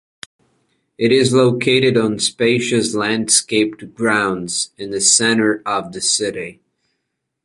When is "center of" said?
4.99-5.91